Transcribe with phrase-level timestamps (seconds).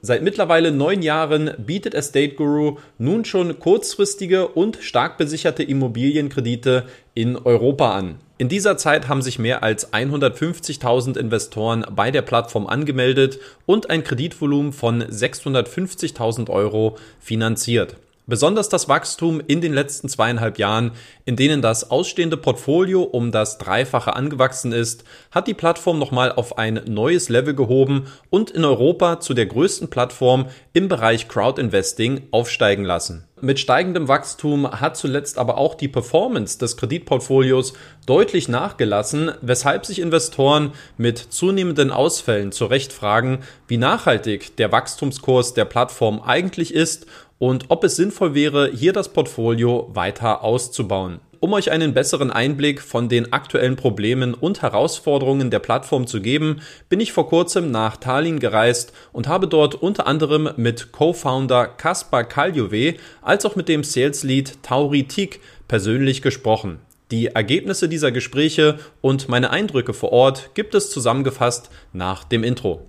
[0.00, 7.36] Seit mittlerweile neun Jahren bietet Estate Guru nun schon kurzfristige und stark besicherte Immobilienkredite in
[7.36, 8.20] Europa an.
[8.38, 14.04] In dieser Zeit haben sich mehr als 150.000 Investoren bei der Plattform angemeldet und ein
[14.04, 17.96] Kreditvolumen von 650.000 Euro finanziert.
[18.28, 20.92] Besonders das Wachstum in den letzten zweieinhalb Jahren,
[21.24, 26.58] in denen das ausstehende Portfolio um das Dreifache angewachsen ist, hat die Plattform nochmal auf
[26.58, 32.84] ein neues Level gehoben und in Europa zu der größten Plattform im Bereich Crowdinvesting aufsteigen
[32.84, 33.24] lassen.
[33.40, 37.72] Mit steigendem Wachstum hat zuletzt aber auch die Performance des Kreditportfolios
[38.04, 43.38] deutlich nachgelassen, weshalb sich Investoren mit zunehmenden Ausfällen zu Recht fragen,
[43.68, 47.06] wie nachhaltig der Wachstumskurs der Plattform eigentlich ist
[47.38, 51.20] und ob es sinnvoll wäre, hier das Portfolio weiter auszubauen.
[51.40, 56.60] Um euch einen besseren Einblick von den aktuellen Problemen und Herausforderungen der Plattform zu geben,
[56.88, 62.24] bin ich vor kurzem nach Tallinn gereist und habe dort unter anderem mit Co-Founder Kaspar
[62.24, 66.80] Kaljove als auch mit dem Sales Lead Tauri Tik persönlich gesprochen.
[67.12, 72.84] Die Ergebnisse dieser Gespräche und meine Eindrücke vor Ort gibt es zusammengefasst nach dem Intro.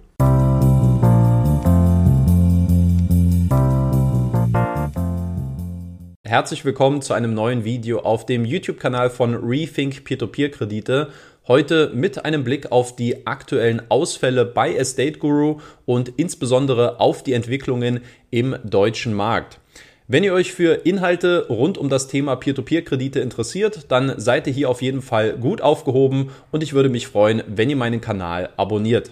[6.30, 11.08] Herzlich willkommen zu einem neuen Video auf dem YouTube-Kanal von Rethink Peer-to-Peer-Kredite.
[11.48, 17.34] Heute mit einem Blick auf die aktuellen Ausfälle bei Estate Guru und insbesondere auf die
[17.34, 19.60] Entwicklungen im deutschen Markt.
[20.08, 24.70] Wenn ihr euch für Inhalte rund um das Thema Peer-to-Peer-Kredite interessiert, dann seid ihr hier
[24.70, 29.10] auf jeden Fall gut aufgehoben und ich würde mich freuen, wenn ihr meinen Kanal abonniert.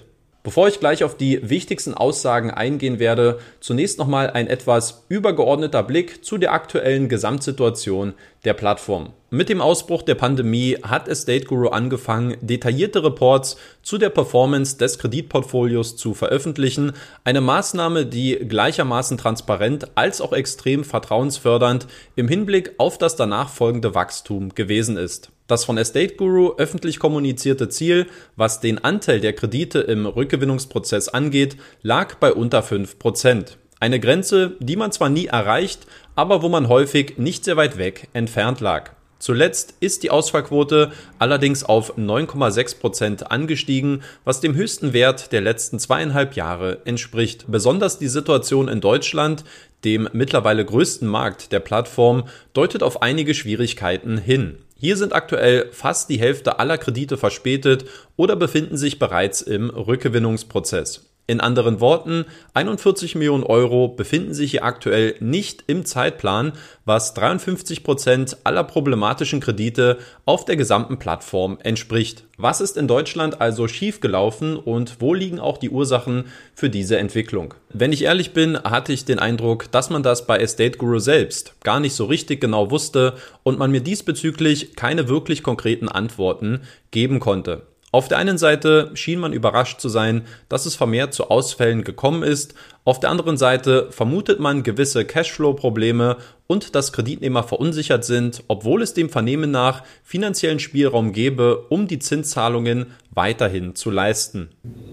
[0.47, 6.23] Bevor ich gleich auf die wichtigsten Aussagen eingehen werde, zunächst nochmal ein etwas übergeordneter Blick
[6.23, 8.13] zu der aktuellen Gesamtsituation
[8.45, 9.11] der Plattform.
[9.29, 14.99] Mit dem Ausbruch der Pandemie hat Estate Guru angefangen, detaillierte Reports zu der Performance des
[14.99, 16.93] Kreditportfolios zu veröffentlichen.
[17.25, 23.93] Eine Maßnahme, die gleichermaßen transparent als auch extrem vertrauensfördernd im Hinblick auf das danach folgende
[23.93, 25.29] Wachstum gewesen ist.
[25.47, 28.07] Das von Estate Guru öffentlich kommunizierte Ziel,
[28.37, 33.57] was den Anteil der Kredite im Rückgewinnungsprozess angeht, lag bei unter 5%.
[33.81, 35.85] Eine Grenze, die man zwar nie erreicht,
[36.15, 38.91] aber wo man häufig nicht sehr weit weg entfernt lag.
[39.19, 45.79] Zuletzt ist die Ausfallquote allerdings auf 9,6 Prozent angestiegen, was dem höchsten Wert der letzten
[45.79, 47.45] zweieinhalb Jahre entspricht.
[47.47, 49.43] Besonders die Situation in Deutschland,
[49.83, 54.59] dem mittlerweile größten Markt der Plattform, deutet auf einige Schwierigkeiten hin.
[54.79, 57.85] Hier sind aktuell fast die Hälfte aller Kredite verspätet
[58.15, 61.09] oder befinden sich bereits im Rückgewinnungsprozess.
[61.29, 62.23] In anderen Worten,
[62.53, 66.53] 41 Millionen Euro befinden sich hier aktuell nicht im Zeitplan,
[66.85, 72.23] was 53 Prozent aller problematischen Kredite auf der gesamten Plattform entspricht.
[72.37, 77.55] Was ist in Deutschland also schiefgelaufen und wo liegen auch die Ursachen für diese Entwicklung?
[77.73, 81.55] Wenn ich ehrlich bin, hatte ich den Eindruck, dass man das bei Estate Guru selbst
[81.61, 86.61] gar nicht so richtig genau wusste und man mir diesbezüglich keine wirklich konkreten Antworten
[86.91, 87.63] geben konnte.
[87.97, 92.21] Auf der einen Seite schien man überrascht zu sein, dass es vermehrt zu Ausfällen gekommen
[92.21, 92.53] ist,
[92.85, 98.93] auf der anderen Seite vermutet man gewisse Cashflow-Probleme und dass Kreditnehmer verunsichert sind, obwohl es
[98.93, 102.85] dem Vernehmen nach finanziellen Spielraum gäbe, um die Zinszahlungen
[103.15, 104.49] weiterhin zu leisten.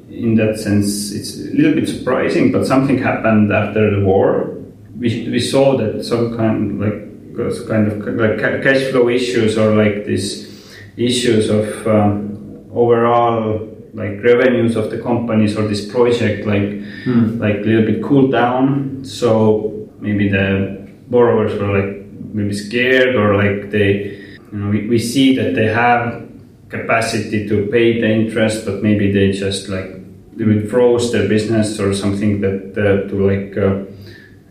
[0.08, 4.56] In that sense, it's a little bit surprising, but something happened after the war.
[4.98, 10.06] We, we saw that some kind, like, kind of like cash flow issues or like
[10.06, 10.48] these
[10.96, 12.33] issues of um,
[12.74, 17.38] overall like revenues of the companies or this project like hmm.
[17.38, 22.04] like a little bit cooled down so maybe the borrowers were like
[22.34, 24.18] maybe scared or like they
[24.52, 26.28] you know we, we see that they have
[26.68, 29.90] capacity to pay the interest but maybe they just like
[30.36, 33.84] they would froze their business or something that uh, to like uh,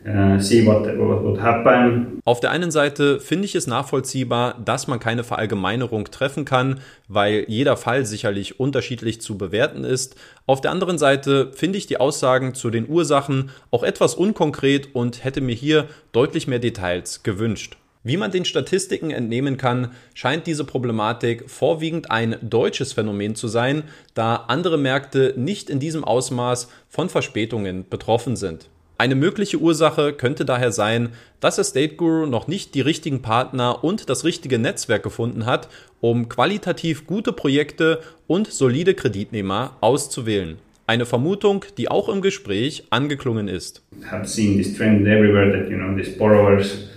[0.06, 6.06] what, what happen Auf der einen Seite finde ich es nachvollziehbar, dass man keine Verallgemeinerung
[6.06, 10.16] treffen kann, weil jeder Fall sicherlich unterschiedlich zu bewerten ist.
[10.46, 15.24] Auf der anderen Seite finde ich die Aussagen zu den Ursachen auch etwas unkonkret und
[15.24, 17.78] hätte mir hier deutlich mehr Details gewünscht.
[18.06, 23.84] Wie man den Statistiken entnehmen kann, scheint diese Problematik vorwiegend ein deutsches Phänomen zu sein,
[24.14, 28.68] da andere Märkte nicht in diesem Ausmaß von Verspätungen betroffen sind.
[28.98, 31.10] Eine mögliche Ursache könnte daher sein,
[31.40, 35.68] dass Estate Guru noch nicht die richtigen Partner und das richtige Netzwerk gefunden hat,
[36.00, 40.58] um qualitativ gute Projekte und solide Kreditnehmer auszuwählen.
[40.86, 43.82] Eine Vermutung, die auch im Gespräch angeklungen ist.
[44.12, 46.90] Have seen this trend everywhere that you know these borrowers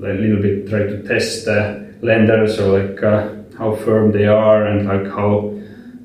[0.00, 4.66] a little bit try to test the lenders or like uh, how firm they are
[4.66, 5.52] and like how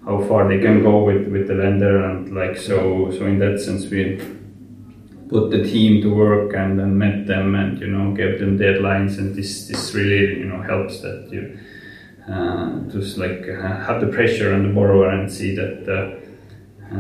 [0.03, 3.59] how far they can go with with the lender and like so so in that
[3.59, 4.19] sense we
[5.29, 9.18] put the team to work and then met them and you know gave them deadlines
[9.18, 11.59] and this this really you know helps that you
[12.31, 16.19] uh, just like uh, have the pressure on the borrower and see that uh,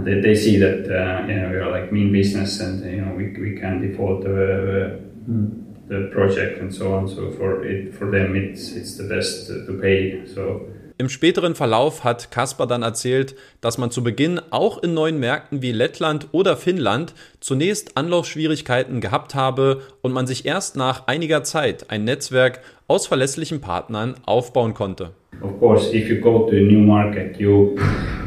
[0.03, 3.13] they, they see that uh, you know we are like mean business and you know
[3.13, 4.99] we, we can default the,
[5.87, 7.07] the project and so on.
[7.07, 10.25] So for it for them it's it's the best to pay.
[10.27, 10.67] So
[10.99, 15.61] Im späteren Verlauf hat Kasper dann erzählt, dass man zu Beginn auch in neuen Märkten
[15.61, 21.91] wie Lettland oder Finnland zunächst Anlaufschwierigkeiten gehabt habe und man sich erst nach einiger Zeit
[21.91, 25.11] ein Netzwerk aus verlässlichen Partnern aufbauen konnte.
[25.41, 27.75] Of course, if you go to a new market, you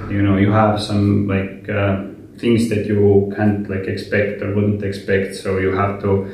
[0.08, 2.04] you know you have some like uh,
[2.38, 6.26] things that you can't like expect or wouldn't expect, so you have to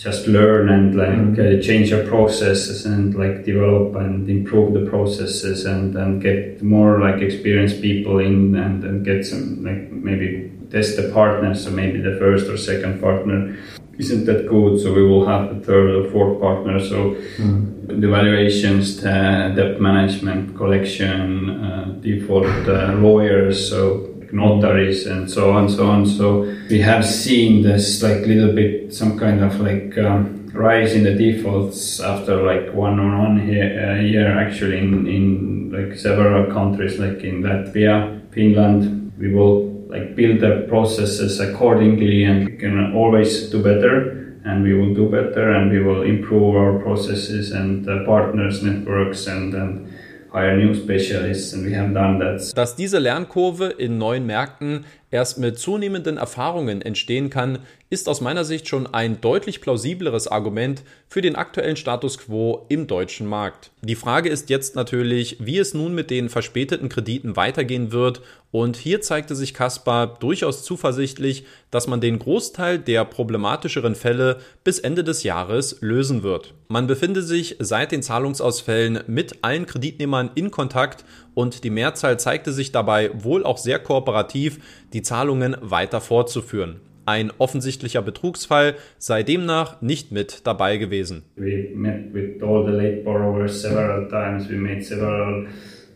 [0.00, 1.58] just learn and like mm-hmm.
[1.58, 6.98] uh, change your processes and like develop and improve the processes and and get more
[6.98, 12.00] like experienced people in and, and get some like maybe test the partners so maybe
[12.00, 13.54] the first or second partner
[13.98, 18.00] isn't that good so we will have the third or fourth partner so mm-hmm.
[18.00, 25.68] the valuations the debt management collection uh, default uh, lawyers so notaries and so on,
[25.68, 26.06] so on.
[26.06, 31.04] So we have seen this like little bit some kind of like um, rise in
[31.04, 36.98] the defaults after like one on one year, year actually in, in like several countries
[36.98, 39.12] like in Latvia, Finland.
[39.18, 44.72] We will like build the processes accordingly and we can always do better and we
[44.72, 49.92] will do better and we will improve our processes and uh, partners networks and, and
[50.32, 52.56] hire new specialists and we have done that.
[52.56, 57.60] Dass diese Lernkurve in neuen Märkten erst mit zunehmenden Erfahrungen entstehen kann,
[57.90, 62.86] ist aus meiner Sicht schon ein deutlich plausibleres Argument für den aktuellen Status quo im
[62.86, 63.72] deutschen Markt.
[63.82, 68.22] Die Frage ist jetzt natürlich, wie es nun mit den verspäteten Krediten weitergehen wird
[68.52, 74.78] und hier zeigte sich Kaspar durchaus zuversichtlich, dass man den Großteil der problematischeren Fälle bis
[74.78, 76.54] Ende des Jahres lösen wird.
[76.68, 81.04] Man befinde sich seit den Zahlungsausfällen mit allen Kreditnehmern in Kontakt
[81.40, 84.58] und die Mehrzahl zeigte sich dabei wohl auch sehr kooperativ,
[84.92, 86.80] die Zahlungen weiter fortzuführen.
[87.06, 91.22] Ein offensichtlicher Betrugsfall sei demnach nicht mit dabei gewesen.
[91.36, 94.48] We met with all the late borrowers several times.
[94.50, 95.46] We made several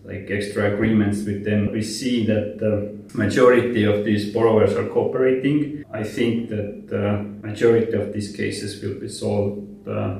[0.04, 1.70] like extra agreements with them.
[1.72, 5.84] We see that the majority of these borrowers are cooperating.
[5.92, 10.18] I think that the majority of these cases will be solved uh,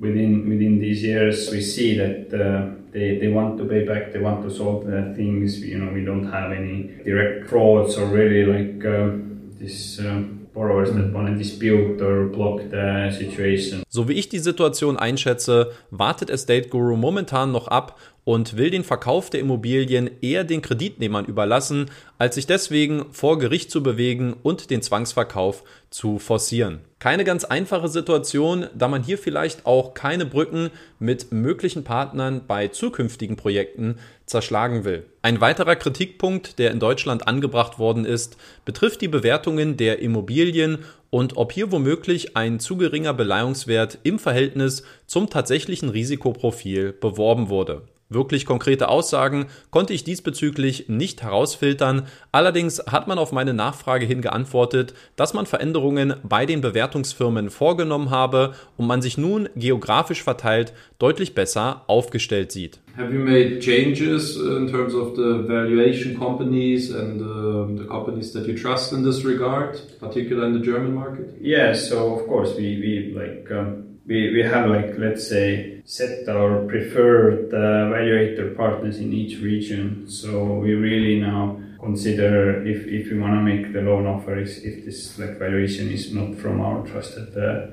[0.00, 1.50] within within these years.
[1.50, 5.14] We see that uh, they, they want to pay back, they want to solve the
[5.16, 5.60] things.
[5.60, 9.10] You know, we don't have any direct frauds or really like uh,
[9.58, 9.98] this.
[9.98, 10.22] Uh,
[10.58, 13.82] borrowers that want to dispute or block the situation.
[13.88, 17.96] So wie ich die Situation einschätze, wartet Estate Guru momentan noch ab
[18.28, 21.86] und will den Verkauf der Immobilien eher den Kreditnehmern überlassen,
[22.18, 26.80] als sich deswegen vor Gericht zu bewegen und den Zwangsverkauf zu forcieren.
[26.98, 32.68] Keine ganz einfache Situation, da man hier vielleicht auch keine Brücken mit möglichen Partnern bei
[32.68, 33.96] zukünftigen Projekten
[34.26, 35.06] zerschlagen will.
[35.22, 38.36] Ein weiterer Kritikpunkt, der in Deutschland angebracht worden ist,
[38.66, 44.82] betrifft die Bewertungen der Immobilien und ob hier womöglich ein zu geringer Beleihungswert im Verhältnis
[45.06, 47.84] zum tatsächlichen Risikoprofil beworben wurde.
[48.10, 52.06] Wirklich konkrete Aussagen konnte ich diesbezüglich nicht herausfiltern.
[52.32, 58.08] Allerdings hat man auf meine Nachfrage hin geantwortet, dass man Veränderungen bei den Bewertungsfirmen vorgenommen
[58.08, 62.78] habe und man sich nun geografisch verteilt deutlich besser aufgestellt sieht.
[62.96, 68.46] Have you made changes in terms of the valuation companies and uh, the companies that
[68.46, 71.34] you trust in this regard, particularly in the German market?
[71.42, 76.28] Yeah, so of course we, we like um we, we have like let's say set
[76.28, 83.12] our preferred uh, evaluator partners in each region so we really now consider if, if
[83.12, 86.60] we want to make the loan offer if, if this like valuation is not from
[86.60, 87.66] our trusted uh.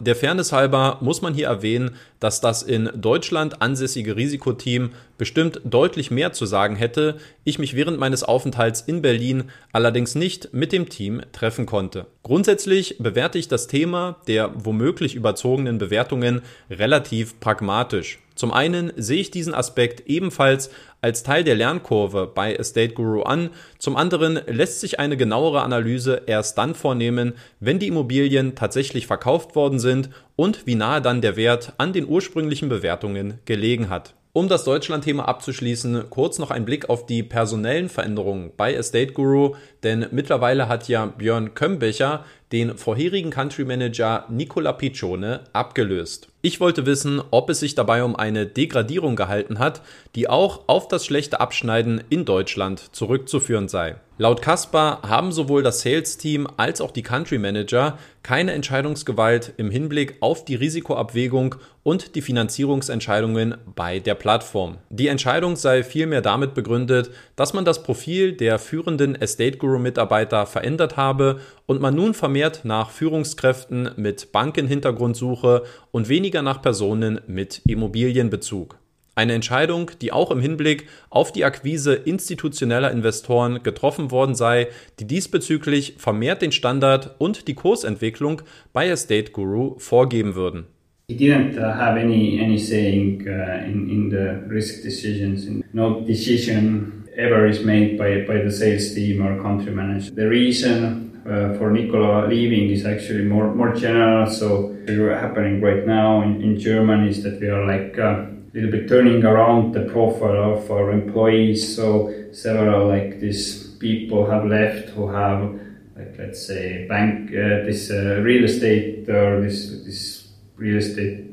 [0.00, 6.10] Der Fairness halber muss man hier erwähnen, dass das in Deutschland ansässige Risikoteam bestimmt deutlich
[6.10, 10.90] mehr zu sagen hätte, ich mich während meines Aufenthalts in Berlin allerdings nicht mit dem
[10.90, 12.04] Team treffen konnte.
[12.22, 18.18] Grundsätzlich bewerte ich das Thema der womöglich überzogenen Bewertungen relativ pragmatisch.
[18.36, 23.50] Zum einen sehe ich diesen Aspekt ebenfalls als Teil der Lernkurve bei Estate Guru an,
[23.78, 29.56] zum anderen lässt sich eine genauere Analyse erst dann vornehmen, wenn die Immobilien tatsächlich verkauft
[29.56, 34.14] worden sind und wie nahe dann der Wert an den ursprünglichen Bewertungen gelegen hat.
[34.36, 39.54] Um das Deutschland-Thema abzuschließen, kurz noch ein Blick auf die personellen Veränderungen bei Estate Guru,
[39.82, 46.28] denn mittlerweile hat ja Björn Kömbecher den vorherigen Country Manager Nicola Piccione abgelöst.
[46.42, 49.80] Ich wollte wissen, ob es sich dabei um eine Degradierung gehalten hat,
[50.14, 53.96] die auch auf das schlechte Abschneiden in Deutschland zurückzuführen sei.
[54.18, 60.16] Laut Caspar haben sowohl das Sales-Team als auch die Country Manager keine Entscheidungsgewalt im Hinblick
[60.20, 64.78] auf die Risikoabwägung und die Finanzierungsentscheidungen bei der Plattform.
[64.88, 70.96] Die Entscheidung sei vielmehr damit begründet, dass man das Profil der führenden Estate Guru-Mitarbeiter verändert
[70.96, 77.60] habe und man nun vermehrt nach Führungskräften mit Bankenhintergrund suche und weniger nach Personen mit
[77.66, 78.78] Immobilienbezug.
[79.18, 84.68] Eine Entscheidung, die auch im Hinblick auf die Akquise institutioneller Investoren getroffen worden sei,
[85.00, 88.42] die diesbezüglich vermehrt den Standard und die Kursentwicklung
[88.74, 90.66] bei Estate Guru vorgeben würden.
[91.08, 95.46] He didn't uh, have any any saying uh, in in the risk decisions.
[95.72, 100.10] No decision ever is made by by the sales team or country manager.
[100.14, 104.26] The reason uh, for Nicola leaving is actually more more general.
[104.26, 108.88] So happening right now in, in Germany is that we are like uh, little bit
[108.88, 111.76] turning around the profile of our employees.
[111.76, 115.60] So several like these people have left who have
[115.94, 121.26] like let's say bank uh, this uh, real estate or this this real estate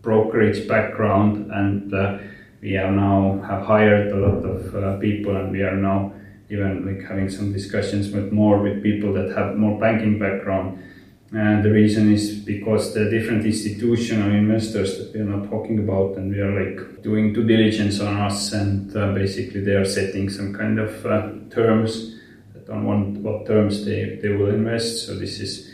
[0.00, 2.18] brokerage background and uh,
[2.62, 6.10] we are now have hired a lot of uh, people and we are now
[6.48, 10.82] even like having some discussions with more with people that have more banking background
[11.34, 16.16] and the reason is because the different institutional investors that we are not talking about,
[16.18, 20.28] and we are like doing due diligence on us, and uh, basically they are setting
[20.28, 22.20] some kind of uh, terms
[22.52, 25.06] that on what, what terms they, they will invest.
[25.06, 25.70] So this is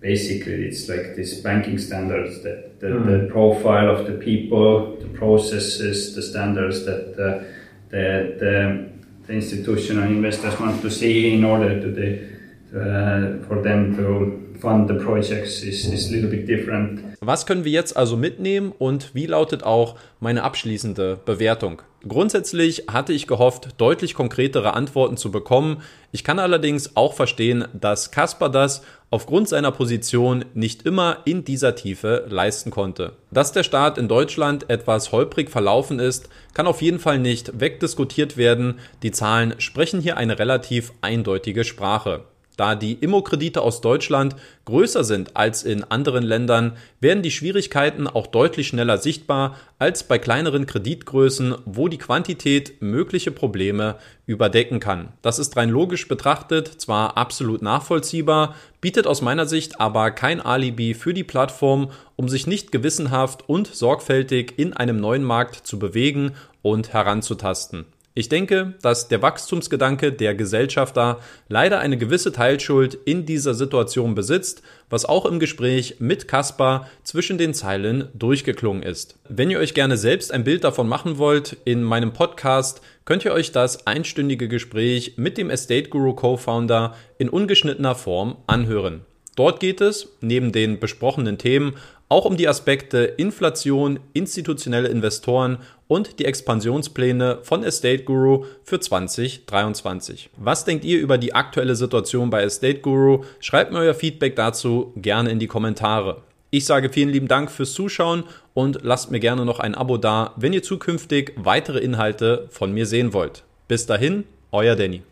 [0.00, 3.04] basically it's like these banking standards that the, mm.
[3.06, 7.44] the profile of the people, the processes, the standards that uh,
[7.90, 8.90] the, the,
[9.26, 12.39] the institutional investors want to see in order to the,
[12.72, 17.00] for them to fund the projects is, is a little bit different.
[17.20, 21.82] Was können wir jetzt also mitnehmen und wie lautet auch meine abschließende Bewertung?
[22.08, 25.82] Grundsätzlich hatte ich gehofft, deutlich konkretere Antworten zu bekommen.
[26.12, 31.74] Ich kann allerdings auch verstehen, dass Caspar das aufgrund seiner Position nicht immer in dieser
[31.74, 33.12] Tiefe leisten konnte.
[33.30, 38.38] Dass der Start in Deutschland etwas holprig verlaufen ist, kann auf jeden Fall nicht wegdiskutiert
[38.38, 38.78] werden.
[39.02, 42.22] Die Zahlen sprechen hier eine relativ eindeutige Sprache.
[42.60, 44.36] Da die Immokredite aus Deutschland
[44.66, 50.18] größer sind als in anderen Ländern, werden die Schwierigkeiten auch deutlich schneller sichtbar als bei
[50.18, 55.08] kleineren Kreditgrößen, wo die Quantität mögliche Probleme überdecken kann.
[55.22, 60.92] Das ist rein logisch betrachtet zwar absolut nachvollziehbar, bietet aus meiner Sicht aber kein Alibi
[60.92, 66.32] für die Plattform, um sich nicht gewissenhaft und sorgfältig in einem neuen Markt zu bewegen
[66.60, 67.86] und heranzutasten.
[68.12, 74.62] Ich denke, dass der Wachstumsgedanke der Gesellschafter leider eine gewisse Teilschuld in dieser Situation besitzt,
[74.88, 79.16] was auch im Gespräch mit Kaspar zwischen den Zeilen durchgeklungen ist.
[79.28, 83.32] Wenn ihr euch gerne selbst ein Bild davon machen wollt, in meinem Podcast könnt ihr
[83.32, 89.02] euch das einstündige Gespräch mit dem Estate Guru Co-Founder in ungeschnittener Form anhören.
[89.36, 91.76] Dort geht es, neben den besprochenen Themen,
[92.10, 100.28] auch um die Aspekte Inflation, institutionelle Investoren und die Expansionspläne von Estate Guru für 2023.
[100.36, 103.24] Was denkt ihr über die aktuelle Situation bei Estate Guru?
[103.38, 106.22] Schreibt mir euer Feedback dazu gerne in die Kommentare.
[106.50, 108.24] Ich sage vielen lieben Dank fürs Zuschauen
[108.54, 112.86] und lasst mir gerne noch ein Abo da, wenn ihr zukünftig weitere Inhalte von mir
[112.86, 113.44] sehen wollt.
[113.68, 115.02] Bis dahin, euer Danny.